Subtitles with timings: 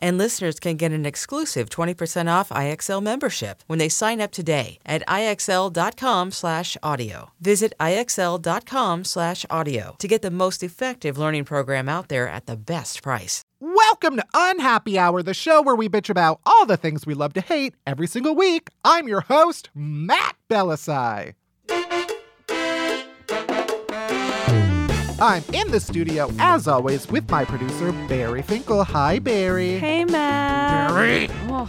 [0.00, 4.78] And listeners can get an exclusive 20% off IXL membership when they sign up today
[4.86, 7.32] at IXL.com/audio.
[7.40, 13.42] Visit IXL.com/audio to get the most effective learning program out there at the best price.
[13.60, 17.32] Welcome to Unhappy Hour, the show where we bitch about all the things we love
[17.32, 18.68] to hate every single week.
[18.84, 21.32] I'm your host, Matt Bellassai.
[25.20, 28.84] I'm in the studio, as always, with my producer, Barry Finkel.
[28.84, 29.76] Hi, Barry.
[29.76, 30.90] Hey, Matt.
[30.90, 31.28] Barry.
[31.48, 31.66] Oh,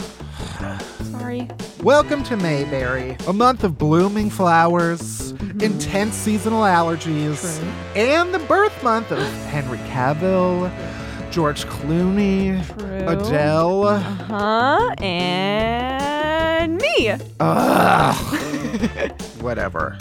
[1.12, 1.48] sorry.
[1.82, 5.62] Welcome to Mayberry, a month of blooming flowers, mm-hmm.
[5.62, 7.68] intense seasonal allergies, True.
[7.96, 9.18] and the birth month of
[9.48, 10.72] Henry Cavill,
[11.32, 13.08] George Clooney, True.
[13.08, 13.98] Adele.
[13.98, 14.94] Huh?
[15.00, 17.16] And me.
[17.40, 19.12] Ugh.
[19.42, 19.98] Whatever.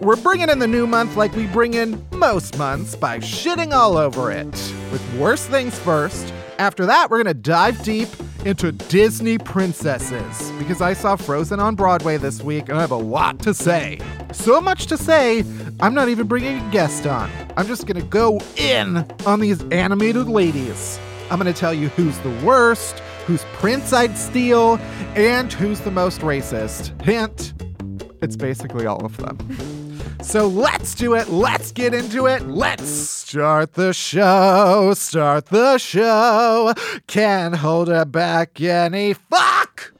[0.00, 3.96] We're bringing in the new month like we bring in most months by shitting all
[3.96, 4.46] over it.
[4.90, 6.32] With worst things first.
[6.58, 8.08] After that, we're gonna dive deep
[8.44, 12.96] into Disney princesses because I saw Frozen on Broadway this week and I have a
[12.96, 14.00] lot to say.
[14.32, 15.44] So much to say,
[15.80, 17.30] I'm not even bringing a guest on.
[17.56, 20.98] I'm just gonna go in on these animated ladies.
[21.30, 24.78] I'm gonna tell you who's the worst, whose prince I'd steal,
[25.14, 27.00] and who's the most racist.
[27.02, 27.54] Hint,
[28.22, 28.46] it's mm-hmm.
[28.46, 29.38] basically all of them.
[30.22, 31.28] So let's do it.
[31.28, 32.46] Let's get into it.
[32.46, 34.94] Let's start the show.
[34.94, 36.72] Start the show.
[37.08, 39.92] Can't hold it back any fuck.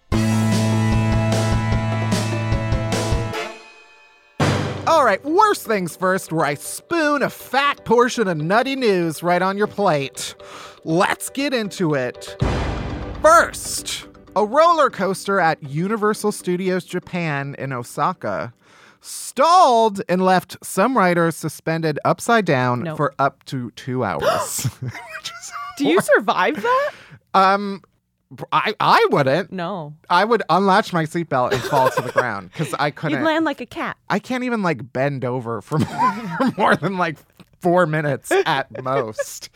[4.87, 9.41] All right, worst things first, where I spoon a fat portion of nutty news right
[9.41, 10.35] on your plate.
[10.85, 12.37] Let's get into it.
[13.23, 18.53] First, a roller coaster at Universal Studios Japan in Osaka
[19.01, 22.97] stalled and left some riders suspended upside down Nope.
[22.97, 24.67] for up to two hours.
[25.79, 26.91] Do you survive that?
[27.35, 27.83] um,
[28.51, 29.53] I I wouldn't.
[29.53, 29.95] No.
[30.09, 33.25] I would unlatch my seatbelt and fall to the ground because I You'd couldn't.
[33.25, 33.97] land like a cat.
[34.09, 37.19] I can't even like bend over for more, for more than like
[37.61, 39.51] four minutes at most.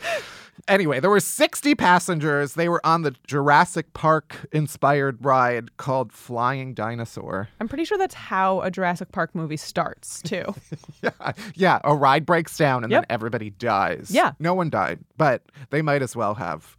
[0.67, 2.55] Anyway, there were 60 passengers.
[2.55, 7.47] They were on the Jurassic Park inspired ride called Flying Dinosaur.
[7.61, 10.43] I'm pretty sure that's how a Jurassic Park movie starts, too.
[11.03, 13.01] Yeah, yeah, a ride breaks down and Yep.
[13.03, 14.09] then everybody dies.
[14.11, 14.31] Yeah.
[14.39, 16.75] No one died, but they might as well have.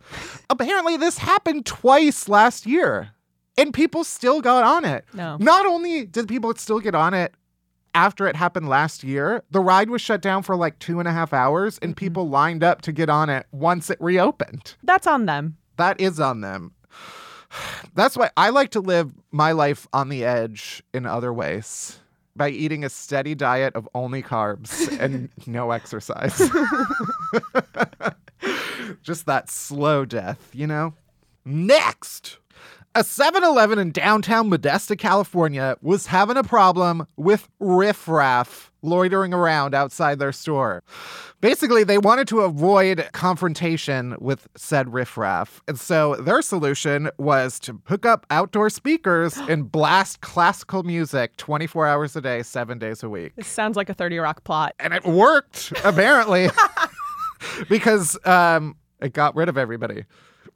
[0.50, 3.10] Apparently, this happened twice last year,
[3.56, 5.04] and people still got on it.
[5.14, 5.36] No.
[5.38, 7.34] Not only did people still get on it
[7.98, 11.12] after it happened last year, the ride was shut down for like two and a
[11.12, 14.76] half hours, and people lined up to get on it once it reopened.
[14.84, 15.56] That's on them.
[15.78, 16.74] That is on them.
[17.94, 21.98] That's why I like to live my life on the edge in other ways
[22.36, 26.38] by eating a steady diet of only carbs and no exercise.
[29.02, 30.94] Just that slow death, you know?
[31.44, 32.38] Next,
[32.98, 39.72] A 7 Eleven in downtown Modesto, California was having a problem with riffraff loitering around
[39.72, 40.82] outside their store.
[41.40, 45.62] Basically, they wanted to avoid confrontation with said riffraff.
[45.68, 51.86] And so their solution was to hook up outdoor speakers and blast classical music 24
[51.86, 53.36] hours a day, seven days a week.
[53.36, 54.74] This sounds like a 30 Rock plot.
[54.80, 56.48] And it worked, apparently,
[57.68, 60.04] because um, it got rid of everybody.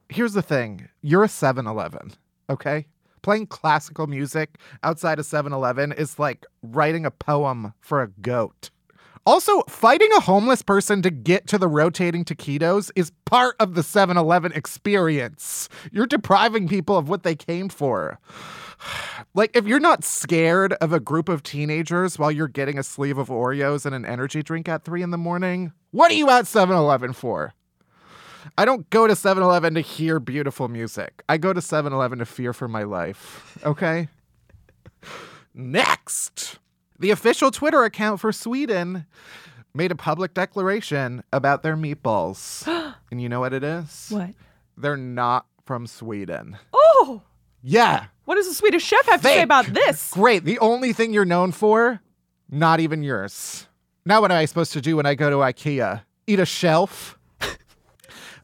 [0.09, 2.11] Here's the thing you're a 7 Eleven,
[2.53, 2.87] okay?
[3.23, 8.71] Playing classical music outside a 7 Eleven is like writing a poem for a goat.
[9.25, 13.83] Also, fighting a homeless person to get to the rotating taquitos is part of the
[13.85, 15.69] 7 Eleven experience.
[15.93, 18.19] You're depriving people of what they came for.
[19.35, 23.17] Like, if you're not scared of a group of teenagers while you're getting a sleeve
[23.17, 26.49] of Oreos and an energy drink at 3 in the morning, what are you at
[26.49, 27.55] 7 Eleven for?
[28.59, 31.23] I don't go to 7 Eleven to hear beautiful music.
[31.29, 33.59] I go to 7 Eleven to fear for my life.
[33.65, 34.09] Okay?
[35.55, 36.59] Next,
[36.99, 39.07] the official Twitter account for Sweden
[39.75, 42.67] made a public declaration about their meatballs.
[43.11, 44.09] and you know what it is?
[44.11, 44.31] What?
[44.77, 46.57] They're not from Sweden.
[46.73, 47.23] Oh,
[47.63, 48.07] Yeah.
[48.25, 50.11] what does the Swedish chef have to say about this?
[50.13, 50.45] Great.
[50.45, 52.01] The only thing you're known for,
[52.51, 53.67] not even yours.
[54.05, 56.03] Now, what am I supposed to do when I go to IKEA?
[56.27, 57.19] Eat a shelf?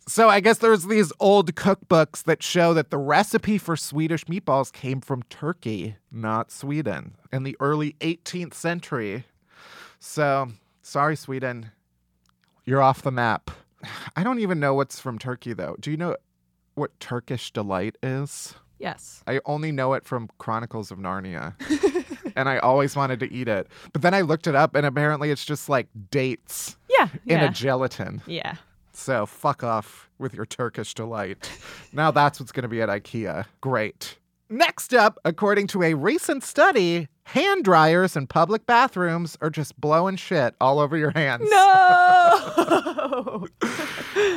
[0.08, 4.72] So, I guess there's these old cookbooks that show that the recipe for Swedish meatballs
[4.72, 9.24] came from Turkey, not Sweden, in the early 18th century.
[10.00, 10.48] So,
[10.82, 11.70] sorry, Sweden.
[12.64, 13.50] You're off the map.
[14.16, 15.76] I don't even know what's from Turkey, though.
[15.80, 16.16] Do you know
[16.74, 18.54] what Turkish delight is?
[18.78, 19.22] Yes.
[19.26, 21.54] I only know it from Chronicles of Narnia.
[22.36, 23.66] and I always wanted to eat it.
[23.92, 27.08] But then I looked it up and apparently it's just like dates Yeah.
[27.26, 27.44] in yeah.
[27.46, 28.22] a gelatin.
[28.26, 28.54] yeah.
[28.98, 31.50] So fuck off with your Turkish delight.
[31.92, 33.44] now that's what's going to be at IKEA.
[33.60, 34.16] Great.
[34.50, 40.16] Next up, according to a recent study, hand dryers in public bathrooms are just blowing
[40.16, 41.48] shit all over your hands.
[41.50, 43.46] No.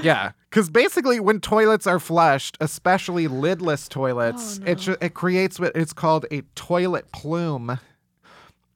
[0.03, 5.59] Yeah, because basically, when toilets are flushed, especially lidless toilets, Oh, it ju- it creates
[5.59, 7.79] what it's called a toilet plume,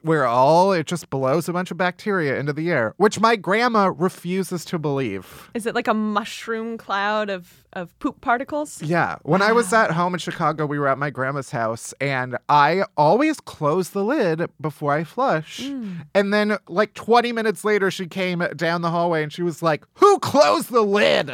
[0.06, 3.92] where all it just blows a bunch of bacteria into the air, which my grandma
[3.94, 5.50] refuses to believe.
[5.52, 8.80] Is it like a mushroom cloud of, of poop particles?
[8.80, 12.36] Yeah, when I was at home in Chicago, we were at my grandma's house, and
[12.48, 15.60] I always close the lid before I flush.
[15.60, 16.06] Mm.
[16.14, 19.84] And then, like 20 minutes later, she came down the hallway and she was like,
[19.94, 21.30] Who closed the lid?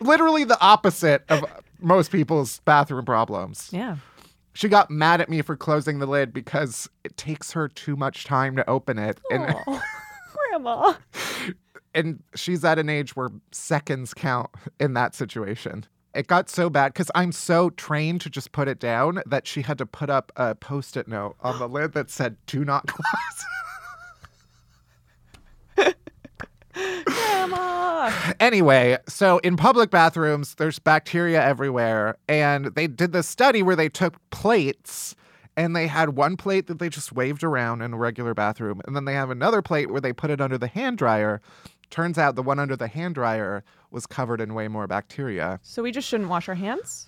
[0.00, 1.44] Literally the opposite of
[1.78, 3.68] most people's bathroom problems.
[3.70, 3.96] Yeah.
[4.54, 8.24] She got mad at me for closing the lid because it takes her too much
[8.24, 9.18] time to open it.
[9.30, 9.82] And, Oh,
[10.50, 10.94] grandma.
[11.94, 15.86] and she's at an age where seconds count in that situation.
[16.14, 19.62] It got so bad because I'm so trained to just put it down that she
[19.62, 22.86] had to put up a post it note on the lid that said, Do not
[25.76, 25.94] close.
[28.40, 32.16] Anyway, so in public bathrooms, there's bacteria everywhere.
[32.28, 35.14] And they did this study where they took plates
[35.56, 38.80] and they had one plate that they just waved around in a regular bathroom.
[38.86, 41.40] And then they have another plate where they put it under the hand dryer.
[41.90, 45.60] Turns out the one under the hand dryer was covered in way more bacteria.
[45.62, 47.06] So we just shouldn't wash our hands?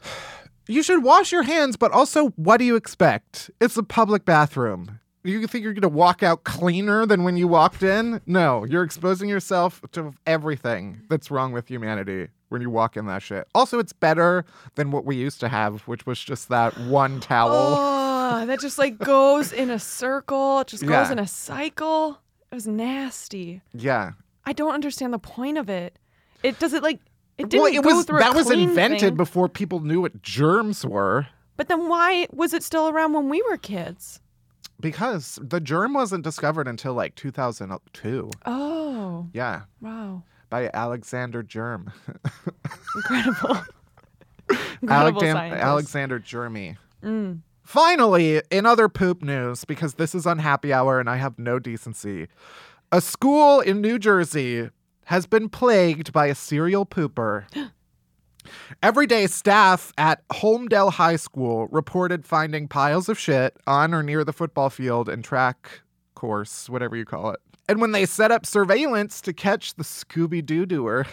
[0.68, 3.50] You should wash your hands, but also, what do you expect?
[3.60, 5.00] It's a public bathroom.
[5.26, 8.20] You think you're going to walk out cleaner than when you walked in?
[8.26, 13.22] No, you're exposing yourself to everything that's wrong with humanity when you walk in that
[13.22, 13.48] shit.
[13.54, 14.44] Also, it's better
[14.74, 17.50] than what we used to have, which was just that one towel.
[17.54, 20.60] Oh, that just like goes in a circle.
[20.60, 21.12] It just goes Yeah.
[21.12, 22.18] in a cycle.
[22.52, 23.62] It was nasty.
[23.72, 24.12] Yeah.
[24.44, 25.98] I don't understand the point of it.
[26.42, 27.00] It does it like
[27.38, 29.16] it didn't Well, it go was through that was invented thing.
[29.16, 31.26] before people knew what germs were.
[31.56, 34.20] But then why was it still around when we were kids?
[34.84, 38.30] Because the germ wasn't discovered until like 2002.
[38.44, 40.22] Oh, Yeah, wow.
[40.50, 41.90] by Alexander Germ.
[42.94, 43.62] Incredible.
[44.82, 46.76] Incredible Alexan- Alexander Jeremy.
[47.02, 47.40] Mm.
[47.62, 52.28] Finally, in other poop news, because this is unhappy hour and I have no decency,
[52.92, 54.68] a school in New Jersey
[55.06, 57.44] has been plagued by a serial pooper.
[58.82, 64.24] Every day, staff at Holmdel High School reported finding piles of shit on or near
[64.24, 65.82] the football field and track
[66.14, 67.40] course, whatever you call it.
[67.68, 71.06] And when they set up surveillance to catch the Scooby Doo doer,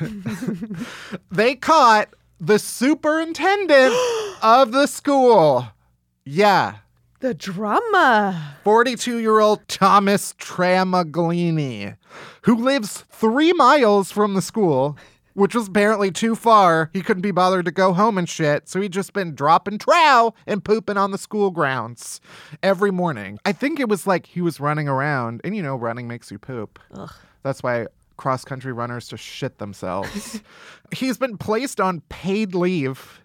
[1.32, 2.10] they caught
[2.40, 3.94] the superintendent
[4.42, 5.66] of the school.
[6.26, 6.76] Yeah,
[7.20, 8.58] The drama.
[8.64, 11.96] 42 year old Thomas Tramaglini,
[12.44, 14.98] who lives three miles from the school
[15.34, 16.90] which was apparently too far.
[16.94, 20.34] He couldn't be bothered to go home and shit, so he'd just been dropping trow
[20.46, 22.22] and pooping on the school grounds
[22.62, 23.40] every morning.
[23.46, 26.40] I think it was like he was running around, and you know, running makes you
[26.40, 26.80] poop.
[26.94, 27.12] Ugh.
[27.44, 30.42] That's why cross country runners just shit themselves.
[30.94, 33.22] He's been placed on paid leave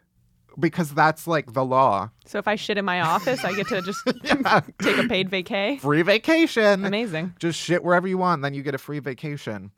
[0.59, 2.11] because that's like the law.
[2.25, 4.01] So if I shit in my office, I get to just
[4.79, 5.79] take a paid vacay.
[5.81, 6.85] Free vacation.
[6.85, 7.35] Amazing.
[7.39, 9.71] Just shit wherever you want, then you get a free vacation.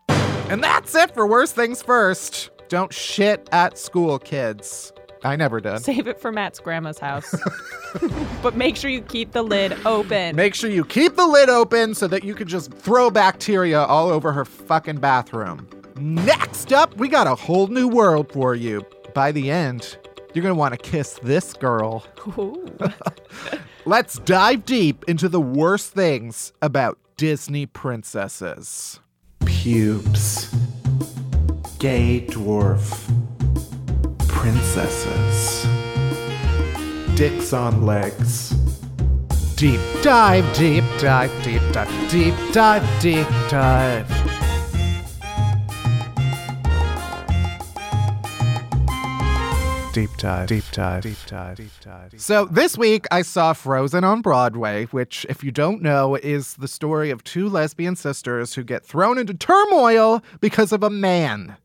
[0.50, 2.49] And that's it for Worst Things First.
[2.71, 4.95] Don't shit at school, kids.
[5.23, 5.81] I never did.
[5.81, 7.35] Save it for Matt's grandma's house.
[8.43, 10.35] but make sure you keep the lid open.
[10.35, 14.09] Make sure you keep the lid open so that you can just throw bacteria all
[14.09, 15.69] over her fucking bathroom.
[15.97, 18.87] Next up, we got a whole new world for you.
[19.14, 19.99] By the end,
[20.33, 22.07] you're gonna want to kiss this girl.
[23.85, 29.00] Let's dive deep into the worst things about Disney princesses
[29.59, 30.55] pubes,
[31.81, 32.95] gay dwarf,
[34.29, 35.67] princesses,
[37.17, 38.50] dicks on legs.
[39.57, 44.07] Deep dive, deep dive, deep dive, deep dive, deep dive.
[49.93, 52.15] Deep dive, deep dive, deep dive, deep dive.
[52.19, 56.69] So this week I saw Frozen on Broadway, which, if you don't know, is the
[56.69, 61.57] story of two lesbian sisters who get thrown into turmoil because of a man,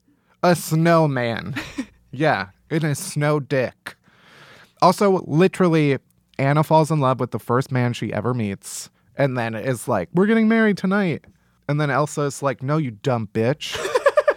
[0.41, 1.53] a snowman.
[2.11, 3.95] yeah, in a snow dick.
[4.81, 5.99] Also, literally,
[6.39, 10.09] Anna falls in love with the first man she ever meets, and then is like,
[10.13, 11.25] "We're getting married tonight."
[11.69, 13.77] And then Elsa's like, "No, you dumb bitch."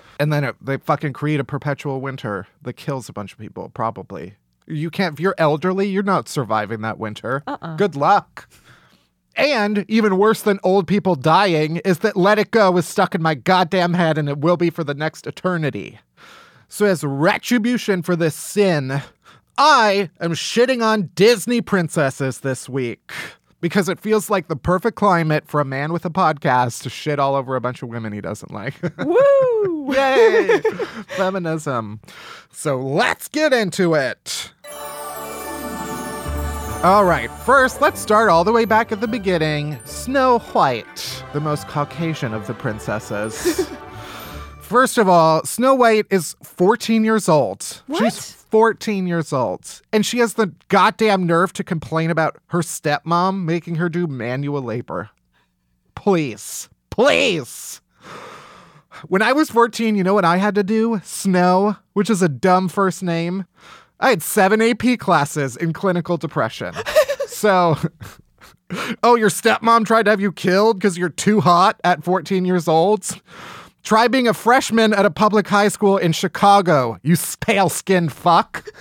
[0.20, 3.70] and then it, they fucking create a perpetual winter that kills a bunch of people.
[3.70, 4.34] Probably.
[4.66, 5.14] You can't.
[5.14, 7.42] If you're elderly, you're not surviving that winter.
[7.46, 7.76] Uh-uh.
[7.76, 8.48] Good luck.
[9.36, 13.22] And even worse than old people dying is that Let It Go is stuck in
[13.22, 15.98] my goddamn head and it will be for the next eternity.
[16.68, 19.02] So, as retribution for this sin,
[19.58, 23.12] I am shitting on Disney princesses this week
[23.60, 27.18] because it feels like the perfect climate for a man with a podcast to shit
[27.18, 28.74] all over a bunch of women he doesn't like.
[28.98, 29.94] Woo!
[29.94, 30.60] Yay!
[31.08, 32.00] Feminism.
[32.52, 34.52] So let's get into it.
[36.84, 39.76] All right, first, let's start all the way back at the beginning.
[39.84, 43.68] Snow White, the most Caucasian of the princesses.
[44.60, 47.82] First of all, Snow White is 14 years old.
[47.86, 48.04] What?
[48.12, 49.80] She's 14 years old.
[49.92, 54.62] And she has the goddamn nerve to complain about her stepmom making her do manual
[54.62, 55.10] labor.
[55.94, 57.80] Please, please.
[59.08, 61.00] When I was 14, you know what I had to do?
[61.04, 63.46] Snow, which is a dumb first name.
[64.00, 66.74] I had seven AP classes in clinical depression.
[67.26, 67.76] so,
[69.02, 72.68] oh, your stepmom tried to have you killed because you're too hot at 14 years
[72.68, 73.20] old?
[73.82, 78.68] Try being a freshman at a public high school in Chicago, you pale skinned fuck.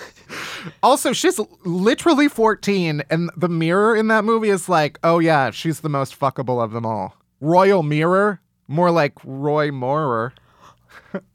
[0.81, 5.81] Also, she's literally 14, and the mirror in that movie is like, oh yeah, she's
[5.81, 7.15] the most fuckable of them all.
[7.39, 10.33] Royal Mirror, more like Roy Moorer.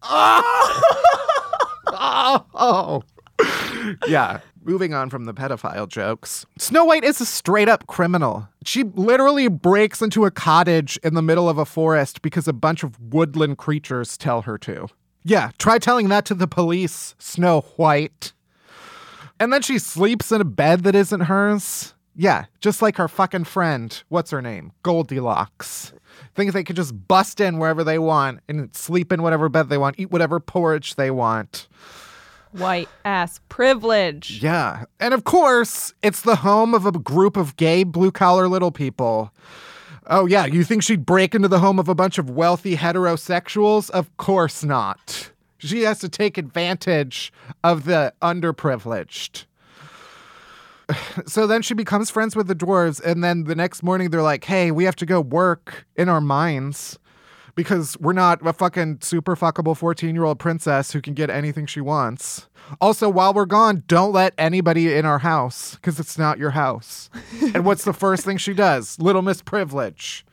[0.02, 0.82] Ah!
[1.86, 3.02] oh, oh.
[4.08, 4.40] yeah.
[4.62, 6.44] Moving on from the pedophile jokes.
[6.58, 8.48] Snow White is a straight up criminal.
[8.64, 12.82] She literally breaks into a cottage in the middle of a forest because a bunch
[12.82, 14.88] of woodland creatures tell her to.
[15.22, 18.32] Yeah, try telling that to the police, Snow White.
[19.38, 21.94] And then she sleeps in a bed that isn't hers.
[22.14, 24.02] Yeah, just like her fucking friend.
[24.08, 24.72] What's her name?
[24.82, 25.94] Goldilocks.
[26.34, 29.78] Think they could just bust in wherever they want and sleep in whatever bed they
[29.78, 31.66] want, eat whatever porridge they want.
[32.52, 34.42] White ass privilege.
[34.42, 34.84] Yeah.
[34.98, 39.32] And of course, it's the home of a group of gay blue collar little people.
[40.06, 40.46] Oh, yeah.
[40.46, 43.90] You think she'd break into the home of a bunch of wealthy heterosexuals?
[43.90, 45.30] Of course not.
[45.58, 49.44] She has to take advantage of the underprivileged.
[51.26, 54.42] So then she becomes friends with the dwarves, and then the next morning they're like,
[54.42, 56.98] hey, we have to go work in our mines
[57.60, 61.66] because we're not a fucking super fuckable 14 year old princess who can get anything
[61.66, 62.46] she wants.
[62.80, 67.10] Also, while we're gone, don't let anybody in our house because it's not your house.
[67.54, 68.98] and what's the first thing she does?
[68.98, 70.24] Little Miss Privilege.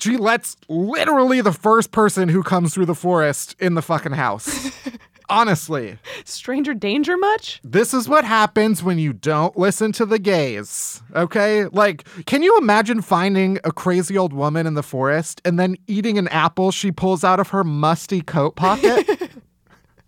[0.00, 4.70] She lets literally the first person who comes through the forest in the fucking house.
[5.30, 7.60] Honestly, Stranger danger much?
[7.62, 11.02] this is what happens when you don't listen to the gays.
[11.14, 11.66] Okay?
[11.66, 16.16] Like, can you imagine finding a crazy old woman in the forest and then eating
[16.16, 19.30] an apple she pulls out of her musty coat pocket?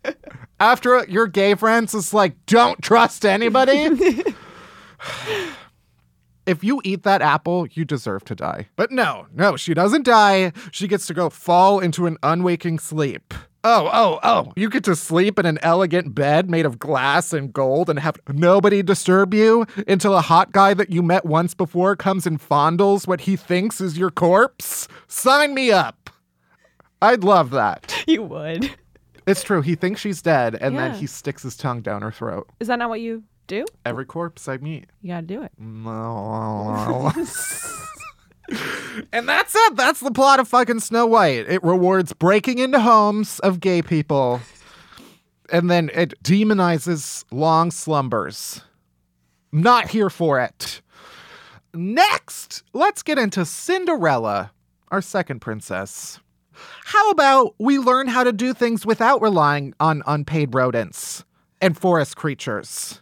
[0.61, 3.89] After your gay friends is like, don't trust anybody.
[6.47, 8.69] if you eat that apple, you deserve to die.
[8.77, 10.53] But no, no, she doesn't die.
[10.71, 13.35] She gets to go fall into an unwaking sleep.
[13.63, 14.53] Oh, oh, oh.
[14.57, 18.17] You get to sleep in an elegant bed made of glass and gold and have
[18.29, 23.07] nobody disturb you until a hot guy that you met once before comes and fondles
[23.07, 24.89] what he thinks is your corpse?
[25.09, 26.09] Sign me up.
[27.03, 27.95] I'd love that.
[28.07, 28.71] You would.
[29.27, 29.61] It's true.
[29.61, 32.49] He thinks she's dead and then he sticks his tongue down her throat.
[32.61, 33.67] Is that not what you do?
[33.85, 34.87] Every corpse I meet.
[35.03, 35.53] You gotta do it.
[39.13, 39.77] and that's it.
[39.77, 41.49] That's the plot of fucking Snow White.
[41.49, 44.41] It rewards breaking into homes of gay people,
[45.53, 48.63] and then it demonizes long slumbers.
[49.53, 50.81] Not here for it.
[51.75, 54.53] Next, let's get into Cinderella,
[54.89, 56.19] our second princess.
[56.85, 61.25] How about we learn how to do things without relying on unpaid rodents
[61.61, 63.01] and forest creatures?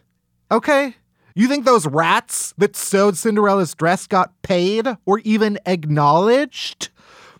[0.51, 0.95] Okay?
[1.39, 6.89] You think those rats that sewed Cinderella's dress got paid or even acknowledged?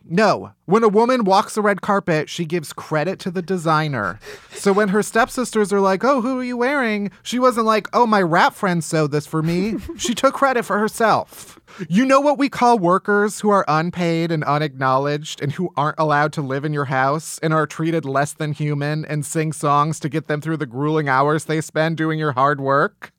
[0.05, 0.53] No.
[0.63, 4.17] When a woman walks the red carpet, she gives credit to the designer.
[4.53, 7.11] So when her stepsisters are like, oh, who are you wearing?
[7.23, 9.75] She wasn't like, oh, my rat friend sewed this for me.
[9.97, 11.59] she took credit for herself.
[11.89, 16.31] You know what we call workers who are unpaid and unacknowledged and who aren't allowed
[16.33, 20.07] to live in your house and are treated less than human and sing songs to
[20.07, 23.11] get them through the grueling hours they spend doing your hard work?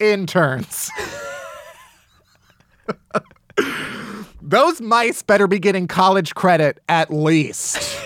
[0.00, 0.90] Interns.
[4.40, 7.98] Those mice better be getting college credit at least.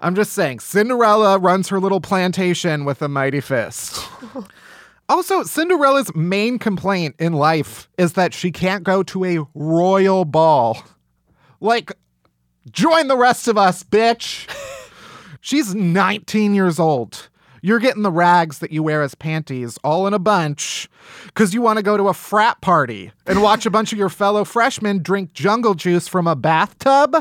[0.00, 4.06] I'm just saying, Cinderella runs her little plantation with a mighty fist.
[5.08, 10.82] Also, Cinderella's main complaint in life is that she can't go to a royal ball.
[11.60, 11.92] Like,
[12.70, 14.46] join the rest of us, bitch.
[15.40, 17.30] She's 19 years old.
[17.62, 20.88] You're getting the rags that you wear as panties all in a bunch
[21.26, 24.08] because you want to go to a frat party and watch a bunch of your
[24.08, 27.16] fellow freshmen drink jungle juice from a bathtub?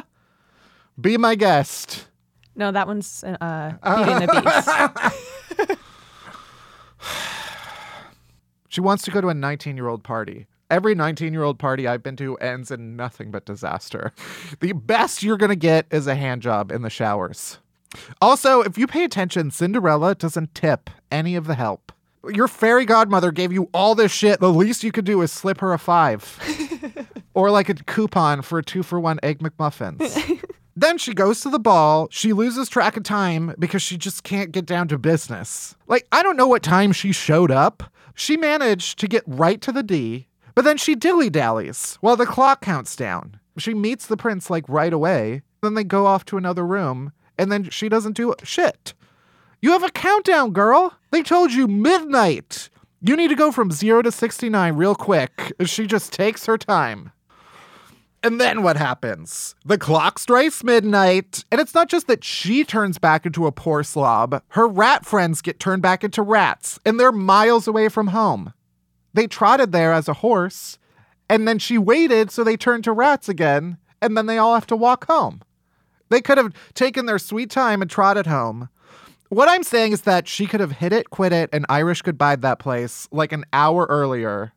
[0.99, 2.07] Be my guest.
[2.55, 5.79] No, that one's uh, Beauty the Beast.
[8.69, 10.45] She wants to go to a 19 year old party.
[10.69, 14.11] Every 19 year old party I've been to ends in nothing but disaster.
[14.59, 17.57] The best you're going to get is a hand job in the showers.
[18.21, 21.91] Also, if you pay attention, Cinderella doesn't tip any of the help.
[22.27, 24.39] Your fairy godmother gave you all this shit.
[24.39, 26.37] The least you could do is slip her a five
[27.33, 30.41] or like a coupon for a two for one egg McMuffins.
[30.79, 32.07] Then she goes to the ball.
[32.11, 35.75] She loses track of time because she just can't get down to business.
[35.87, 37.91] Like, I don't know what time she showed up.
[38.13, 42.27] She managed to get right to the D, but then she dilly dallies while the
[42.27, 43.39] clock counts down.
[43.57, 45.41] She meets the prince like right away.
[45.63, 48.93] Then they go off to another room, and then she doesn't do shit.
[49.61, 50.93] You have a countdown, girl.
[51.11, 52.69] They told you midnight.
[53.01, 55.53] You need to go from zero to 69 real quick.
[55.65, 57.11] She just takes her time.
[58.23, 59.55] And then what happens?
[59.63, 63.83] The clock strikes midnight, and it's not just that she turns back into a poor
[63.83, 64.41] slob.
[64.49, 68.53] Her rat friends get turned back into rats, and they're miles away from home.
[69.13, 70.79] They trotted there as a horse,
[71.29, 74.67] and then she waited, so they turned to rats again, and then they all have
[74.67, 75.41] to walk home.
[76.09, 78.69] They could have taken their sweet time and trotted home.
[79.29, 82.37] What I'm saying is that she could have hit it, quit it, and Irish goodbye
[82.37, 84.53] that place like an hour earlier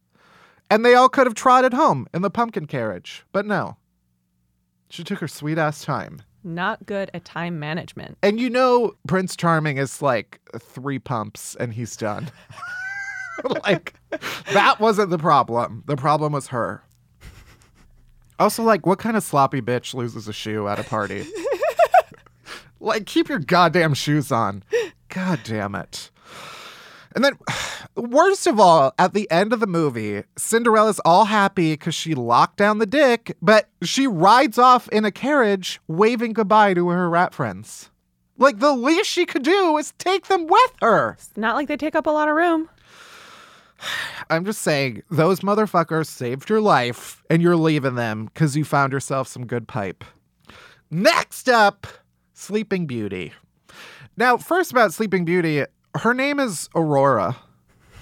[0.70, 3.24] and they all could have trotted home in the pumpkin carriage.
[3.32, 3.76] But no.
[4.88, 6.22] She took her sweet ass time.
[6.42, 8.16] Not good at time management.
[8.22, 12.30] And you know, Prince Charming is like three pumps and he's done.
[13.64, 13.94] like,
[14.52, 15.82] that wasn't the problem.
[15.86, 16.82] The problem was her.
[18.40, 21.26] Also, like, what kind of sloppy bitch loses a shoe at a party?
[22.80, 24.64] like, keep your goddamn shoes on.
[25.10, 26.10] God damn it.
[27.14, 27.34] And then,
[27.96, 32.56] worst of all, at the end of the movie, Cinderella's all happy because she locked
[32.56, 37.34] down the dick, but she rides off in a carriage waving goodbye to her rat
[37.34, 37.90] friends.
[38.38, 41.12] Like, the least she could do is take them with her.
[41.18, 42.70] It's not like they take up a lot of room.
[44.28, 48.92] I'm just saying, those motherfuckers saved your life, and you're leaving them because you found
[48.92, 50.04] yourself some good pipe.
[50.90, 51.86] Next up,
[52.34, 53.32] Sleeping Beauty.
[54.16, 55.64] Now, first about Sleeping Beauty,
[55.96, 57.36] her name is Aurora,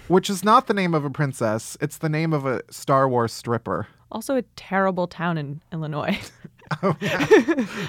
[0.08, 1.76] which is not the name of a princess.
[1.80, 3.86] It's the name of a Star Wars stripper.
[4.10, 6.18] Also, a terrible town in Illinois.
[6.82, 6.94] Oh,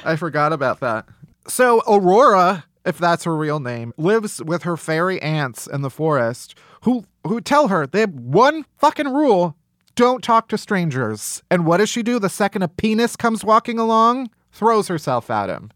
[0.05, 1.05] I forgot about that.
[1.49, 6.55] So, Aurora, if that's her real name, lives with her fairy aunts in the forest
[6.81, 9.55] who who tell her they have one fucking rule
[9.95, 11.43] don't talk to strangers.
[11.51, 14.29] And what does she do the second a penis comes walking along?
[14.49, 15.71] Throws herself at him.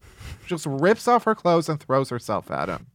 [0.46, 2.86] Just rips off her clothes and throws herself at him.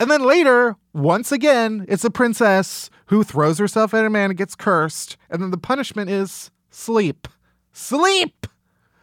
[0.00, 4.36] And then later, once again, it's a princess who throws herself at a man and
[4.36, 5.16] gets cursed.
[5.30, 7.28] And then the punishment is sleep.
[7.72, 8.46] Sleep!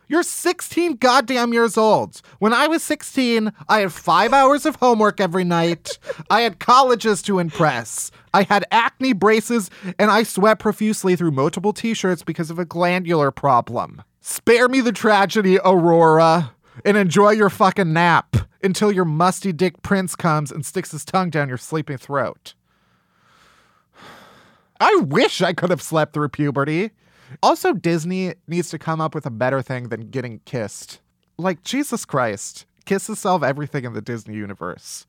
[0.08, 2.22] You're 16 goddamn years old.
[2.40, 5.98] When I was 16, I had five hours of homework every night.
[6.30, 8.12] I had colleges to impress.
[8.34, 12.66] I had acne braces, and I sweat profusely through multiple t shirts because of a
[12.66, 14.04] glandular problem.
[14.22, 20.16] Spare me the tragedy, Aurora, and enjoy your fucking nap until your musty dick prince
[20.16, 22.54] comes and sticks his tongue down your sleeping throat.
[24.80, 26.92] I wish I could have slept through puberty.
[27.42, 31.00] Also, Disney needs to come up with a better thing than getting kissed.
[31.38, 32.66] Like, Jesus Christ.
[32.86, 35.08] Kisses solve everything in the Disney universe.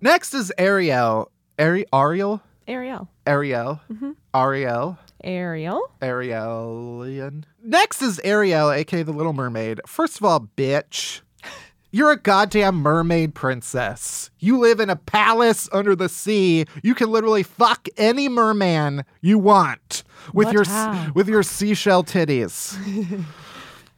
[0.00, 1.30] Next is Ariel.
[1.58, 2.40] Ari- Ariel?
[2.68, 3.08] Ariel.
[3.26, 3.80] Ariel.
[3.92, 4.12] Mm-hmm.
[4.32, 4.98] Ariel.
[5.22, 5.90] Ariel.
[6.00, 7.44] Arielian.
[7.62, 9.80] Next is Ariel, aka the Little Mermaid.
[9.86, 11.20] First of all, bitch.
[11.90, 14.30] You're a goddamn mermaid princess.
[14.38, 16.66] You live in a palace under the sea.
[16.82, 21.12] You can literally fuck any merman you want with But your how?
[21.14, 22.76] with your seashell titties.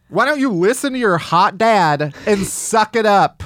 [0.08, 3.42] Why don't you listen to your hot dad and suck it up?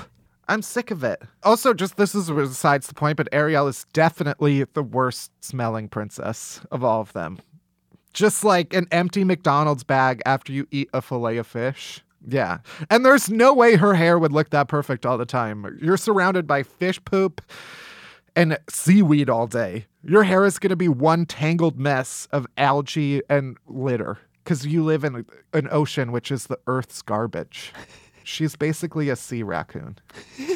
[0.49, 1.23] I'm sick of it.
[1.45, 6.61] Also, just this is besides the point, but Ariel is definitely the worst smelling princess
[6.71, 7.39] of all of them.
[8.13, 12.03] Just like an empty McDonald's bag after you eat a fillet of fish.
[12.29, 12.59] Yeah.
[12.91, 15.79] And there's no way her hair would look that perfect all the time.
[15.81, 17.41] You're surrounded by fish poop
[18.37, 19.87] and seaweed all day.
[20.03, 24.85] Your hair is going to be one tangled mess of algae and litter because you
[24.85, 27.73] live in an ocean, which is the Earth's garbage.
[28.25, 29.99] She's basically a sea raccoon.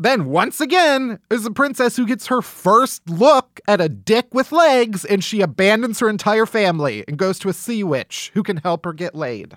[0.00, 4.52] Then, once again, is a princess who gets her first look at a dick with
[4.52, 8.58] legs and she abandons her entire family and goes to a sea witch who can
[8.58, 9.56] help her get laid.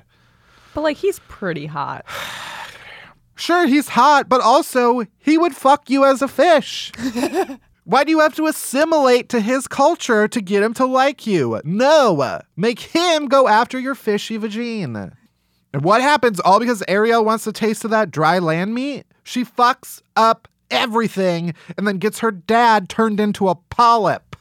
[0.74, 2.06] But like he's pretty hot.
[3.42, 6.92] Sure, he's hot, but also he would fuck you as a fish.
[7.86, 11.60] Why do you have to assimilate to his culture to get him to like you?
[11.64, 15.14] No, make him go after your fishy vagine.
[15.74, 19.08] And what happens all because Ariel wants a taste of that dry land meat?
[19.24, 24.36] She fucks up everything and then gets her dad turned into a polyp.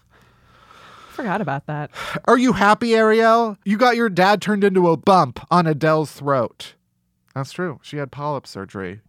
[1.12, 1.90] Forgot about that.
[2.26, 3.56] Are you happy, Ariel?
[3.64, 6.74] You got your dad turned into a bump on Adele's throat.
[7.34, 7.78] That's true.
[7.82, 9.00] She had polyp surgery.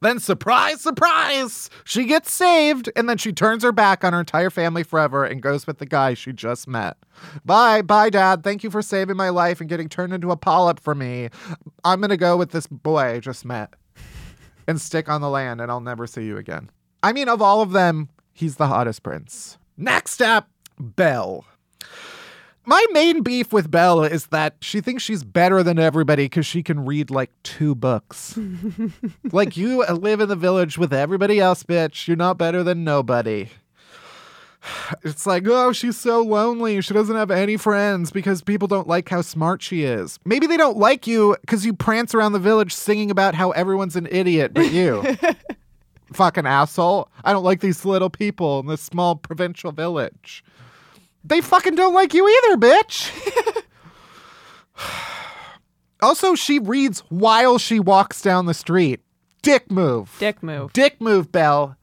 [0.00, 4.50] Then, surprise, surprise, she gets saved, and then she turns her back on her entire
[4.50, 6.96] family forever and goes with the guy she just met.
[7.44, 8.44] Bye, bye, Dad.
[8.44, 11.30] Thank you for saving my life and getting turned into a polyp for me.
[11.84, 13.74] I'm going to go with this boy I just met
[14.68, 16.70] and stick on the land, and I'll never see you again.
[17.02, 19.58] I mean, of all of them, he's the hottest prince.
[19.76, 21.44] Next up, Belle.
[22.68, 26.62] My main beef with Belle is that she thinks she's better than everybody because she
[26.62, 28.38] can read like two books.
[29.32, 32.06] like, you uh, live in the village with everybody else, bitch.
[32.06, 33.48] You're not better than nobody.
[35.02, 36.82] It's like, oh, she's so lonely.
[36.82, 40.18] She doesn't have any friends because people don't like how smart she is.
[40.26, 43.96] Maybe they don't like you because you prance around the village singing about how everyone's
[43.96, 45.16] an idiot but you.
[46.12, 47.08] Fucking asshole.
[47.24, 50.44] I don't like these little people in this small provincial village.
[51.28, 53.10] They fucking don't like you either, bitch.
[56.02, 59.00] also, she reads while she walks down the street.
[59.42, 60.14] Dick move.
[60.18, 60.72] Dick move.
[60.72, 61.76] Dick move, Belle.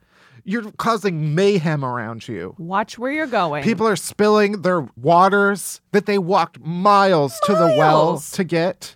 [0.43, 2.55] You're causing mayhem around you.
[2.59, 3.63] Watch where you're going.
[3.63, 8.95] People are spilling their waters that they walked miles, to the wells to get.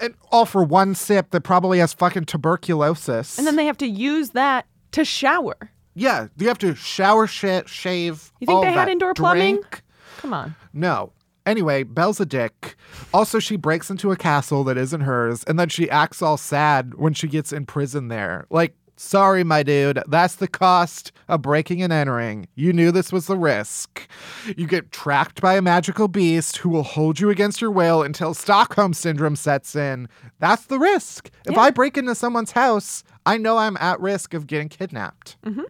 [0.00, 3.38] And all for one sip that probably has fucking tuberculosis.
[3.38, 5.70] and then they have to use that to shower.
[5.94, 8.32] Yeah, you have to shower, shit, shave.
[8.40, 9.56] You think they had indoor plumbing?
[9.56, 9.82] drink.
[10.18, 10.54] Come on.
[10.72, 11.12] No.
[11.46, 12.74] Anyway, Belle's a dick.
[13.12, 16.94] Also, she breaks into a castle that isn't hers, and then she acts all sad
[16.94, 18.46] when she gets in prison there.
[18.48, 22.48] Like, sorry, my dude, that's the cost of breaking and entering.
[22.54, 24.08] You knew this was the risk.
[24.56, 28.32] You get trapped by a magical beast who will hold you against your will until
[28.32, 30.08] Stockholm syndrome sets in.
[30.38, 31.30] That's the risk.
[31.46, 31.60] If Yeah.
[31.60, 35.62] I break into someone's house, I know I'm at risk of getting kidnapped mm-hmm.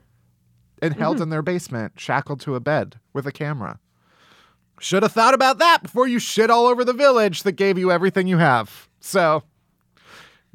[0.84, 1.24] And held mm-hmm.
[1.24, 3.78] in their basement, shackled to a bed with a camera.
[4.80, 7.90] Should have thought about that before you shit all over the village that gave you
[7.90, 8.88] everything you have.
[9.00, 9.44] So,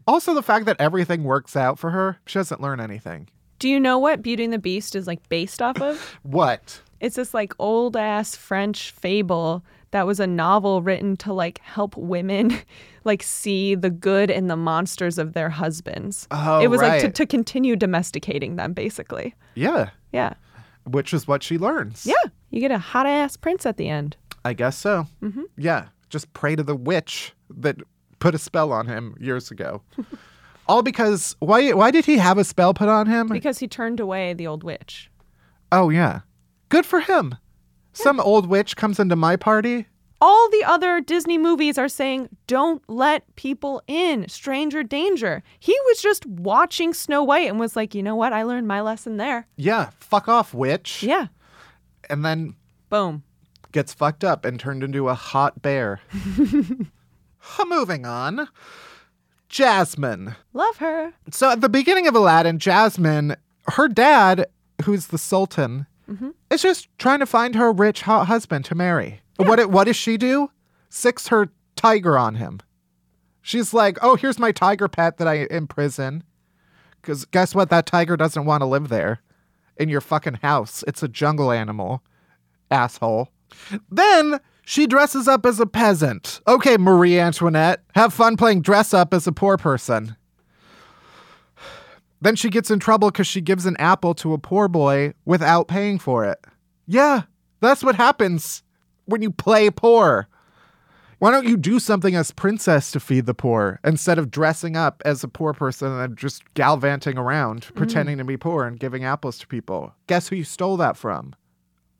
[0.07, 3.29] also the fact that everything works out for her, she doesn't learn anything.
[3.59, 6.17] Do you know what Beauty and the Beast is like based off of?
[6.23, 6.81] What?
[6.99, 11.95] It's this like old ass French fable that was a novel written to like help
[11.97, 12.57] women
[13.03, 16.27] like see the good in the monsters of their husbands.
[16.31, 19.33] Oh, it was like to, to continue domesticating them basically.
[19.55, 20.33] Yeah, Yeah.
[20.85, 22.05] which is what she learns.
[22.05, 22.15] Yeah.
[22.51, 24.15] You get a hot ass prince at the end.
[24.45, 25.05] I guess so.
[25.21, 25.43] Mm-hmm.
[25.57, 27.77] Yeah, just pray to the witch that
[28.19, 29.81] put a spell on him years ago.
[30.67, 31.71] All because why?
[31.73, 33.27] Why did he have a spell put on him?
[33.27, 35.09] Because he turned away the old witch.
[35.71, 36.19] Oh yeah,
[36.69, 37.35] good for him.
[38.03, 39.87] Some old witch comes into my party.
[40.21, 45.43] All the other Disney movies are saying, don't let people in, stranger danger.
[45.59, 48.33] He was just watching Snow White and was like, you know what?
[48.33, 49.47] I learned my lesson there.
[49.55, 51.03] Yeah, fuck off, witch.
[51.03, 51.27] Yeah.
[52.09, 52.55] And then
[52.89, 53.23] Boom.
[53.71, 56.01] gets fucked up and turned into a hot bear.
[57.65, 58.49] Moving on.
[59.47, 60.35] Jasmine.
[60.53, 61.13] Love her.
[61.31, 63.35] So at the beginning of Aladdin, Jasmine,
[63.69, 64.47] her dad,
[64.83, 66.29] who's the Sultan, Mm-hmm.
[66.49, 69.21] is just trying to find her rich hot husband to marry.
[69.37, 70.49] What what does she do?
[70.89, 72.59] Six her tiger on him.
[73.41, 76.23] She's like, "Oh, here's my tiger pet that I imprison."
[77.01, 77.69] Because guess what?
[77.69, 79.21] That tiger doesn't want to live there
[79.77, 80.83] in your fucking house.
[80.87, 82.03] It's a jungle animal,
[82.69, 83.29] asshole.
[83.89, 86.41] Then she dresses up as a peasant.
[86.47, 90.15] Okay, Marie Antoinette, have fun playing dress up as a poor person.
[92.21, 95.67] Then she gets in trouble because she gives an apple to a poor boy without
[95.67, 96.39] paying for it.
[96.85, 97.23] Yeah,
[97.61, 98.63] that's what happens
[99.05, 100.27] when you play poor.
[101.19, 105.01] Why don't you do something as princess to feed the poor instead of dressing up
[105.03, 107.75] as a poor person and just galvanting around, mm.
[107.75, 109.93] pretending to be poor and giving apples to people?
[110.07, 111.35] Guess who you stole that from?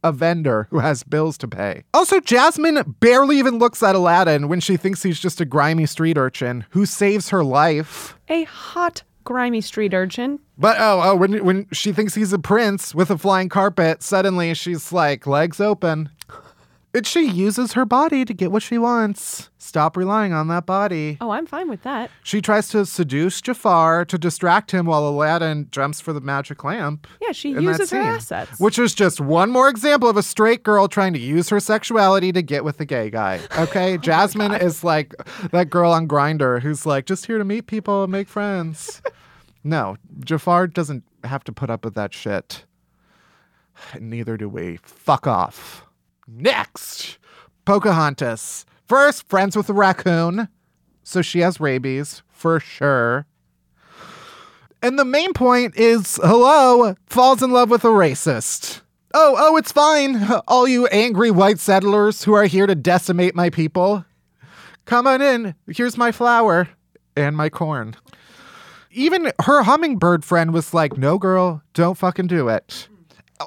[0.06, 1.84] A vendor who has bills to pay.
[1.94, 6.18] Also, Jasmine barely even looks at Aladdin when she thinks he's just a grimy street
[6.18, 8.18] urchin who saves her life.
[8.30, 10.40] A hot, grimy street urchin.
[10.58, 14.56] But oh, oh, when when she thinks he's a prince with a flying carpet, suddenly
[14.56, 16.10] she's like legs open.
[16.96, 19.52] And she uses her body to get what she wants.
[19.60, 21.20] Stop relying on that body.
[21.22, 22.10] Oh, I'm fine with that.
[22.24, 27.06] She tries to seduce Jafar to distract him while Aladdin jumps for the magic lamp.
[27.22, 28.08] Yeah, she in that uses her scene.
[28.08, 28.60] assets.
[28.60, 32.32] Which is just one more example of a straight girl trying to use her sexuality
[32.32, 33.40] to get with the gay guy.
[33.60, 33.94] Okay?
[33.94, 35.14] Oh Jasmine is like
[35.52, 39.04] that girl on Grindr who's like, just here to meet people and make friends.
[39.64, 42.66] no, Jafar doesn't have to put up with that shit.
[44.00, 44.78] Neither do we.
[44.84, 45.86] Fuck off.
[46.28, 47.18] Next,
[47.66, 48.66] Pocahontas.
[48.88, 50.50] First, friends with a raccoon.
[51.04, 53.26] So she has rabies, for sure.
[54.82, 58.82] And the main point is hello, falls in love with a racist.
[59.14, 60.24] Oh, oh, it's fine.
[60.48, 64.06] All you angry white settlers who are here to decimate my people.
[64.86, 65.56] Come on in.
[65.68, 66.70] Here's my flour
[67.16, 67.96] and my corn.
[68.92, 72.88] Even her hummingbird friend was like, no, girl, don't fucking do it.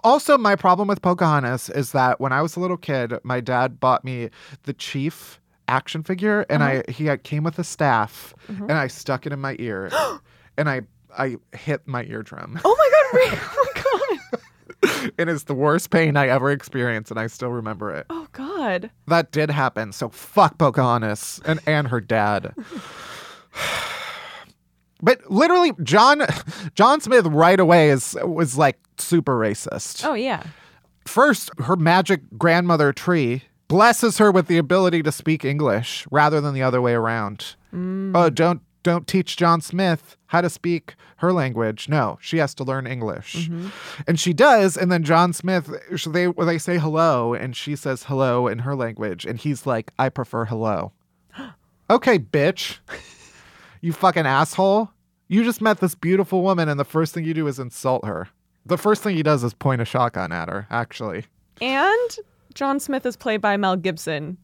[0.05, 3.79] Also, my problem with Pocahontas is that when I was a little kid, my dad
[3.79, 4.31] bought me
[4.63, 6.93] the chief action figure and I uh-huh.
[6.93, 8.65] he had, came with a staff mm-hmm.
[8.65, 9.91] and I stuck it in my ear
[10.57, 10.83] and I
[11.17, 12.59] I hit my eardrum.
[12.65, 15.13] oh my god, oh my god.
[15.19, 18.07] it is the worst pain I ever experienced and I still remember it.
[18.11, 18.91] Oh god.
[19.07, 19.93] That did happen.
[19.93, 22.55] So fuck Pocahontas and and her dad.
[25.03, 26.23] But literally, John
[26.75, 30.05] John Smith right away is was like super racist.
[30.05, 30.45] Oh yeah.
[31.07, 36.55] First, her magic grandmother tree blesses her with the ability to speak English rather than
[36.55, 37.57] the other way around.
[37.75, 38.13] Mm.
[38.15, 41.89] Oh, don't don't teach John Smith how to speak her language.
[41.89, 43.69] No, she has to learn English, mm-hmm.
[44.07, 44.77] and she does.
[44.77, 45.71] And then John Smith,
[46.07, 50.09] they they say hello, and she says hello in her language, and he's like, "I
[50.09, 50.93] prefer hello."
[51.91, 52.79] okay, bitch,
[53.83, 54.91] you fucking asshole.
[55.29, 58.29] You just met this beautiful woman, and the first thing you do is insult her.
[58.65, 61.25] The first thing he does is point a shotgun at her, actually.
[61.61, 62.17] And
[62.55, 64.39] John Smith is played by Mel Gibson.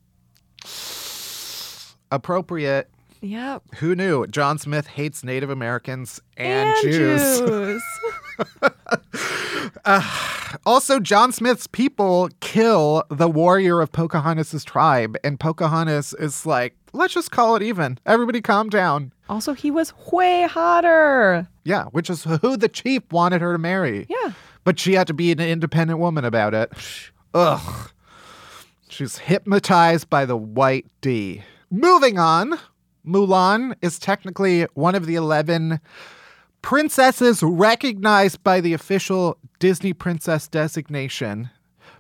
[2.11, 2.91] Appropriate.
[3.21, 3.63] Yep.
[3.77, 4.27] Who knew?
[4.27, 7.39] John Smith hates Native Americans and, And Jews.
[7.41, 7.83] Jews.
[10.65, 17.13] Also, John Smith's people kill the warrior of Pocahontas' tribe, and Pocahontas is like, let's
[17.15, 17.99] just call it even.
[18.07, 19.13] Everybody calm down.
[19.29, 21.47] also, he was way hotter.
[21.65, 24.07] Yeah, which is who the chief wanted her to marry.
[24.09, 24.33] Yeah.
[24.65, 26.73] But she had to be an independent woman about it.
[27.35, 27.91] Ugh.
[28.89, 31.43] She's hypnotized by the white D.
[31.71, 32.59] Moving on,
[33.07, 35.79] Mulan is technically one of the 11
[36.63, 41.51] princesses recognized by the official Disney princess designation,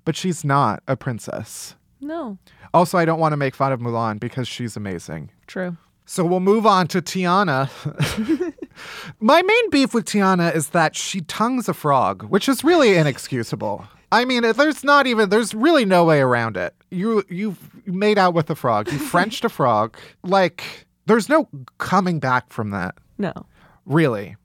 [0.05, 1.75] but she's not a princess.
[2.01, 2.39] No.
[2.75, 5.31] Also, I don't want to make fun of Mulan because she's amazing.
[5.47, 5.77] True.
[6.05, 7.69] So we'll move on to Tiana.
[9.21, 13.87] My main beef with Tiana is that she tongues a frog, which is really inexcusable.
[14.11, 16.75] I mean, there's not even there's really no way around it.
[16.91, 18.91] You you made out with a frog.
[18.91, 19.99] You Frenched a frog.
[20.23, 23.33] Like there's no coming back from that, No.
[23.89, 24.37] Really.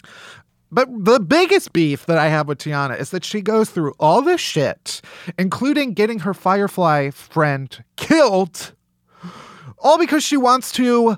[0.72, 4.24] But the biggest beef that I have with Tiana is that she goes through all
[4.24, 5.02] this shit,
[5.38, 8.74] including getting her Firefly friend killed,
[9.78, 11.18] all because she wants to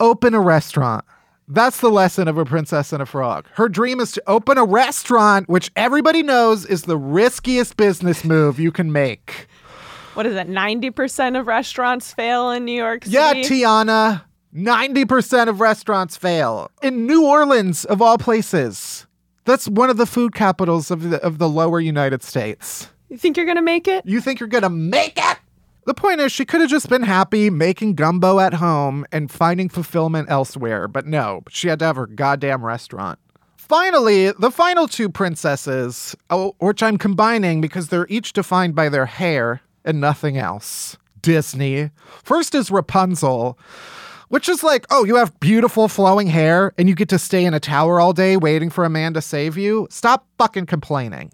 [0.00, 1.04] open a restaurant.
[1.46, 3.46] That's the lesson of a princess and a frog.
[3.52, 8.58] Her dream is to open a restaurant, which everybody knows is the riskiest business move
[8.58, 9.46] you can make.
[10.14, 10.48] What is it?
[10.48, 13.14] 90% of restaurants fail in New York City?
[13.14, 14.22] Yeah, Tiana.
[14.56, 16.70] 90% of restaurants fail.
[16.82, 19.06] In New Orleans, of all places.
[19.44, 22.88] That's one of the food capitals of the, of the lower United States.
[23.10, 24.06] you think you're going to make it?
[24.06, 25.38] You think you're gonna make it?
[25.84, 29.68] The point is, she could have just been happy making gumbo at home and finding
[29.68, 33.20] fulfillment elsewhere, but no, she had to have her goddamn restaurant.
[33.56, 39.06] Finally, the final two princesses, oh, which I'm combining because they're each defined by their
[39.06, 40.96] hair and nothing else.
[41.22, 41.90] Disney.
[42.24, 43.56] First is Rapunzel,
[44.28, 47.54] which is like, oh, you have beautiful flowing hair and you get to stay in
[47.54, 49.86] a tower all day waiting for a man to save you.
[49.90, 51.32] Stop fucking complaining.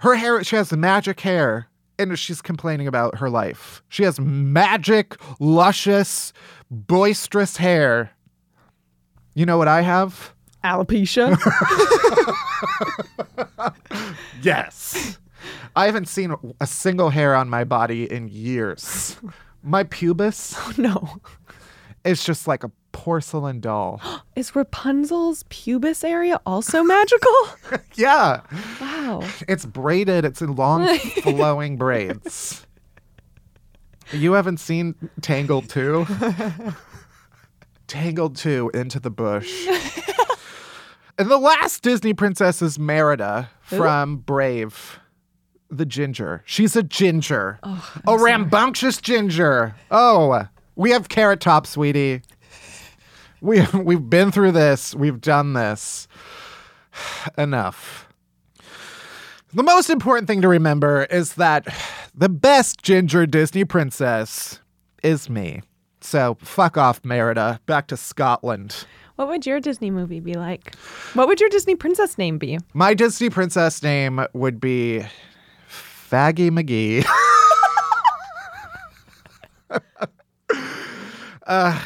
[0.00, 3.82] Her hair, she has magic hair, and she's complaining about her life.
[3.88, 6.32] She has magic, luscious,
[6.70, 8.10] boisterous hair.
[9.34, 10.34] You know what I have?
[10.62, 11.38] Alopecia?
[14.42, 15.18] Yes.
[15.74, 19.16] I haven't seen a single hair on my body in years.
[19.62, 21.16] My pubis no.
[22.04, 24.00] Is just like a porcelain doll.
[24.36, 27.30] Is Rapunzel's pubis area also magical?
[27.94, 28.40] yeah.
[28.80, 29.22] wow.
[29.48, 32.66] It's braided, it's in long, flowing braids.
[34.12, 36.06] You haven't seen Tangled 2?
[37.86, 39.66] Tangled 2 Into the Bush.
[41.18, 44.98] and the last Disney princess is Merida from Brave.
[45.70, 46.42] The ginger.
[46.44, 47.58] She's a ginger.
[48.06, 49.74] a rambunctious ginger.
[49.90, 52.22] Oh, we have Carrot Top, sweetie.
[53.40, 54.94] We, we've been through this.
[54.94, 56.08] We've done this.
[57.38, 58.08] Enough.
[59.52, 61.68] The most important thing to remember is that
[62.14, 64.58] the best ginger Disney princess
[65.02, 65.62] is me.
[66.00, 67.60] So fuck off, Merida.
[67.66, 68.84] Back to Scotland.
[69.16, 70.74] What would your Disney movie be like?
[71.14, 72.58] What would your Disney princess name be?
[72.72, 75.04] My Disney princess name would be
[75.70, 77.06] Faggy McGee.
[81.46, 81.78] uh,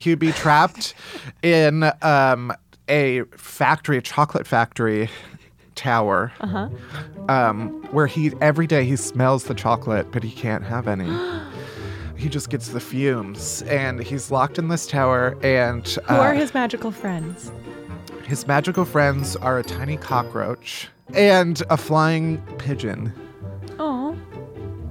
[0.00, 0.94] he'd be trapped
[1.42, 2.52] in um,
[2.88, 5.08] a factory, a chocolate factory
[5.74, 6.32] tower,
[7.28, 11.08] um, where he every day he smells the chocolate, but he can't have any.
[12.16, 15.36] he just gets the fumes, and he's locked in this tower.
[15.42, 17.50] And Who uh, are his magical friends?
[18.26, 23.12] his magical friends are a tiny cockroach and a flying pigeon
[23.80, 24.16] Oh.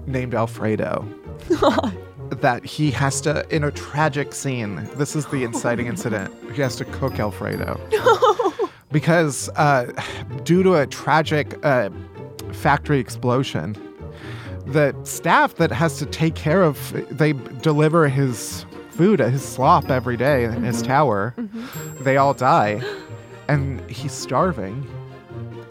[0.07, 1.07] named Alfredo.
[2.31, 6.75] that he has to, in a tragic scene, this is the inciting incident, he has
[6.77, 7.79] to cook Alfredo.
[8.91, 9.85] Because uh,
[10.45, 11.91] due to a tragic uh,
[12.51, 13.75] factory explosion,
[14.65, 20.17] the staff that has to take care of, they deliver his food, his slop every
[20.17, 21.35] day in his tower,
[22.01, 22.81] they all die.
[23.47, 24.87] And he's starving.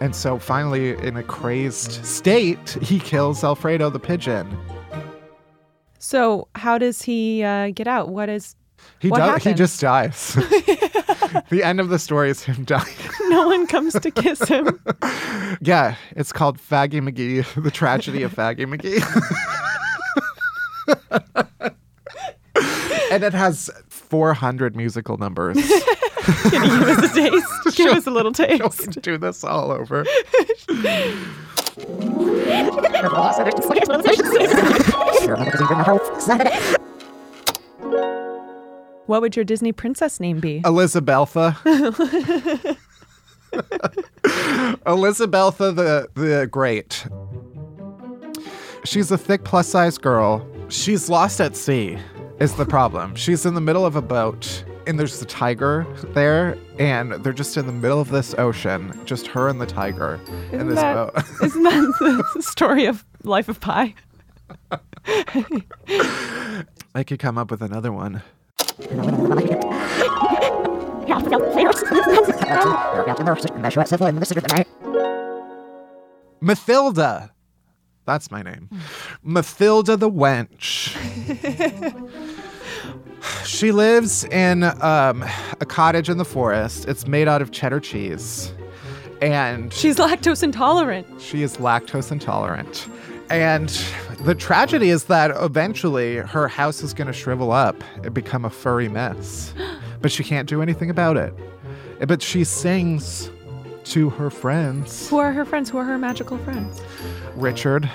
[0.01, 4.57] And so finally, in a crazed state, he kills Alfredo the pigeon.
[5.99, 8.09] So, how does he uh, get out?
[8.11, 8.55] What is.
[9.01, 9.43] He What does.
[9.43, 10.35] He just dies.
[11.51, 12.95] the end of the story is him dying.
[13.29, 14.81] No one comes to kiss him.
[15.61, 19.05] yeah, it's called Faggy McGee: The Tragedy of Faggy McGee.
[23.13, 25.59] and it has 400 musical numbers.
[26.51, 27.77] Can you give us a taste?
[27.77, 28.79] Give us a little we taste.
[28.79, 30.07] can do this all over.
[39.07, 40.61] What would your Disney princess name be?
[40.67, 41.57] Elizabetha.
[44.85, 47.07] Elizabetha the the Great.
[48.85, 50.47] She's a thick plus size girl.
[50.69, 51.97] She's lost at sea
[52.39, 53.15] is the problem.
[53.15, 57.57] She's in the middle of a boat and there's the tiger there and they're just
[57.57, 60.21] in the middle of this ocean, just her and the tiger
[60.53, 61.25] in Isn't this that, boat.
[61.43, 63.95] isn't that the story of Life of Pi?
[66.95, 68.23] I could come up with another one.
[76.41, 77.31] Mathilda.
[78.07, 78.71] That's my name.
[79.25, 80.97] Mathilda the Wench.
[83.45, 85.25] she lives in um,
[85.61, 86.87] a cottage in the forest.
[86.89, 88.53] It's made out of cheddar cheese.
[89.21, 91.21] And She's lactose intolerant.
[91.21, 92.89] she is lactose intolerant.
[93.31, 93.69] And
[94.21, 98.51] the tragedy is that eventually her house is going to shrivel up and become a
[98.51, 99.53] furry mess.
[100.01, 101.35] But she can't do anything about it.
[102.07, 103.33] But she sings
[103.87, 105.09] to her friends.
[105.09, 105.71] Who are her friends?
[105.71, 106.81] Who are her magical friends?
[107.35, 107.91] Richard,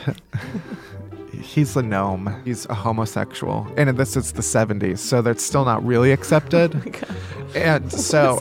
[1.31, 2.41] he's a gnome.
[2.43, 3.65] He's a homosexual.
[3.77, 6.73] And this is the 70s, so that's still not really accepted.
[7.55, 8.37] and so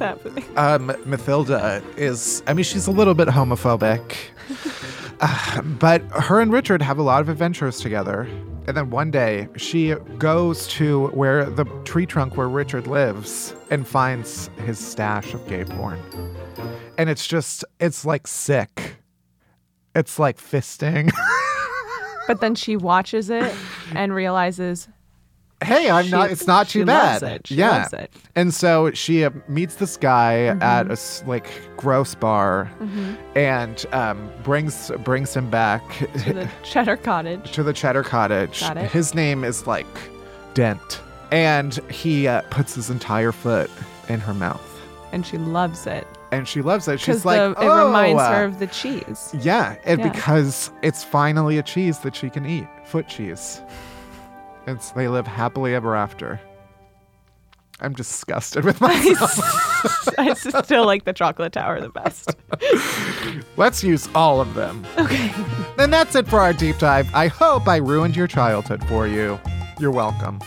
[0.56, 4.16] um, Mathilda is, I mean, she's a little bit homophobic.
[5.78, 8.22] But her and Richard have a lot of adventures together.
[8.66, 13.86] And then one day she goes to where the tree trunk where Richard lives and
[13.86, 16.00] finds his stash of gay porn.
[16.96, 18.96] And it's just, it's like sick.
[19.94, 21.10] It's like fisting.
[22.28, 23.52] But then she watches it
[23.94, 24.88] and realizes
[25.64, 27.32] hey, I'm She- not, it's not she too loves bad.
[27.40, 27.46] it.
[27.46, 27.70] She yeah.
[27.82, 28.12] loves it.
[28.34, 30.62] And so she uh, meets this guy Mm-hmm.
[30.62, 31.46] at a like
[31.76, 32.70] gross bar
[33.34, 35.82] and um, brings brings him back
[36.24, 37.52] to the Cheddar Cottage.
[37.52, 38.60] to the Cheddar Cottage.
[38.60, 38.90] Got it.
[38.90, 39.86] His name is like
[40.54, 41.00] Dent,
[41.30, 43.70] and he uh, puts his entire foot
[44.08, 44.62] in her mouth,
[45.12, 46.06] And she loves it.
[46.32, 46.98] and she loves it.
[47.00, 49.34] She's like, it oh, reminds uh, her of the cheese.
[49.40, 50.10] yeah, and Yeah.
[50.10, 53.60] because it's finally a cheese that she can eat, foot cheese.
[54.66, 56.40] It's they live happily ever after.
[57.80, 59.38] I'm disgusted with myself.
[60.16, 62.36] I still like the chocolate tower the best.
[63.56, 64.86] Let's use all of them.
[64.98, 65.32] Okay.
[65.78, 67.12] And that's it for our deep dive.
[67.12, 69.40] I hope I ruined your childhood for you.
[69.80, 70.38] You're welcome.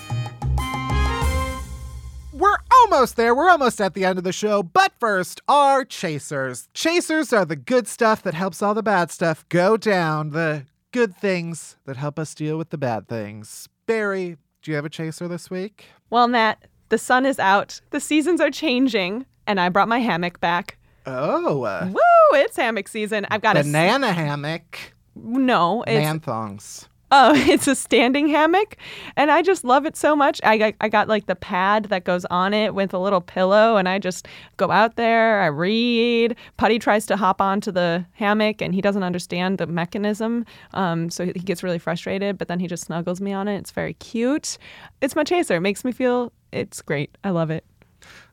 [2.32, 3.36] We're almost there.
[3.36, 4.63] We're almost at the end of the show.
[4.63, 6.70] But first, our chasers.
[6.74, 11.16] Chasers are the good stuff that helps all the bad stuff go down, the good
[11.18, 13.68] things that help us deal with the bad things.
[13.88, 15.86] Barry, do you have a chaser this week?
[16.10, 16.56] Well, Nat,
[16.90, 17.82] the sun is out.
[17.92, 20.78] The seasons are changing, and I brought my hammock back.
[21.06, 22.40] Oh, uh, Woo!
[22.40, 23.28] It's hammock season.
[23.30, 24.94] I've got a banana hammock.
[25.16, 25.84] no.
[25.84, 26.88] It's Man thongs.
[27.12, 28.78] Oh, it's a standing hammock,
[29.16, 30.41] and I just love it so much.
[30.43, 33.78] I got, I got like the pad that goes on it with a little pillow,
[33.78, 34.28] and I just
[34.58, 35.41] go out there.
[35.41, 36.36] I read.
[36.58, 41.26] Putty tries to hop onto the hammock, and he doesn't understand the mechanism, um, so
[41.26, 42.38] he gets really frustrated.
[42.38, 43.58] But then he just snuggles me on it.
[43.58, 44.58] It's very cute.
[45.01, 45.56] It's my chaser.
[45.56, 46.32] It makes me feel.
[46.51, 47.18] It's great.
[47.24, 47.66] I love it.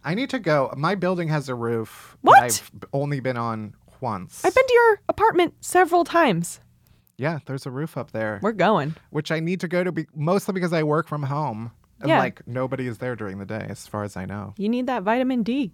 [0.04, 0.72] I need to go.
[0.76, 2.40] My building has a roof What?
[2.40, 4.44] that I've only been on once.
[4.44, 6.60] I've been to your apartment several times.
[7.22, 8.96] Yeah, there's a roof up there, We're going.
[9.10, 11.70] which I need to go to be- mostly because I work from home.
[12.00, 12.18] And Yeah.
[12.18, 14.54] like nobody is there during the day, as far as I know.
[14.58, 15.72] You need that vitamin D.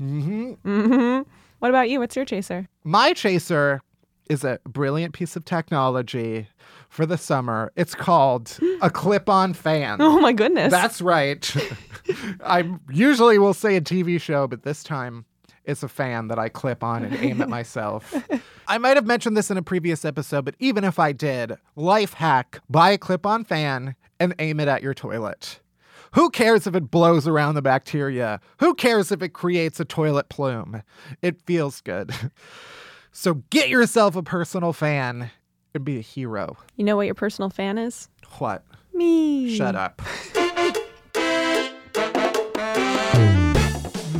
[0.00, 0.52] Mm-hmm.
[0.66, 1.30] Mm-hmm.
[1.58, 1.98] What about you?
[2.00, 2.68] What's your chaser?
[2.84, 3.82] My chaser
[4.30, 6.48] is a brilliant piece of technology
[6.88, 7.70] for the summer.
[7.76, 9.98] It's called a clip on fan.
[10.00, 10.70] Oh my goodness.
[10.70, 11.54] That's right.
[12.44, 15.24] I usually will say a TV show, but this time
[15.68, 18.12] it's a fan that I clip on and aim at myself.
[18.66, 22.14] I might have mentioned this in a previous episode, but even if I did, life
[22.14, 25.60] hack buy a clip on fan and aim it at your toilet.
[26.14, 28.40] Who cares if it blows around the bacteria?
[28.60, 30.82] Who cares if it creates a toilet plume?
[31.22, 32.12] It feels good.
[33.10, 35.30] So get yourself a personal fan
[35.74, 36.56] and be a hero.
[36.76, 38.08] You know what your personal fan is?
[38.38, 38.64] What?
[38.94, 39.56] Me.
[39.56, 40.02] Shut up.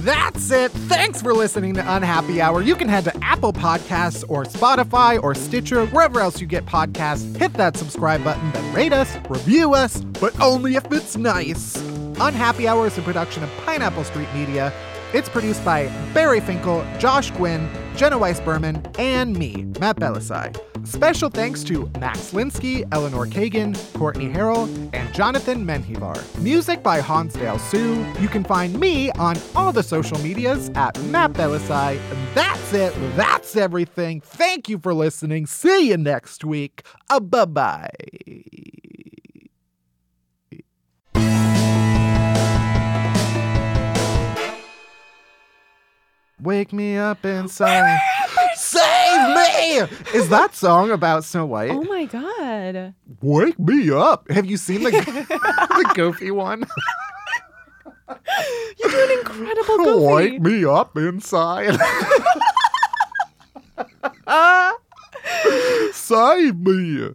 [0.08, 0.72] That's it.
[0.72, 2.62] Thanks for listening to Unhappy Hour.
[2.62, 7.36] You can head to Apple Podcasts or Spotify or Stitcher, wherever else you get podcasts.
[7.36, 11.76] Hit that subscribe button, then rate us, review us, but only if it's nice.
[12.20, 14.72] Unhappy Hour is a production of Pineapple Street Media.
[15.12, 17.68] It's produced by Barry Finkel, Josh Gwynn,
[17.98, 20.56] Jenna Weiss Berman, and me, Matt Bellassai.
[20.86, 26.16] Special thanks to Max Linsky, Eleanor Kagan, Courtney Harrell, and Jonathan Menjivar.
[26.40, 28.06] Music by Hansdale Hsu.
[28.20, 32.00] You can find me on all the social medias at Matt Bellassai.
[32.34, 32.94] That's it.
[33.16, 34.20] That's everything.
[34.20, 35.46] Thank you for listening.
[35.46, 36.86] See you next week.
[37.10, 37.90] Uh, bye bye.
[46.40, 47.98] Wake me up inside.
[48.54, 49.78] Save me!
[50.14, 51.70] Is that song about Snow White?
[51.70, 52.94] Oh my god.
[53.20, 54.30] Wake me up.
[54.30, 56.64] Have you seen the, the goofy one?
[58.08, 60.06] You do an incredible goofy.
[60.06, 61.78] Wake me up inside.
[65.92, 67.08] Save me.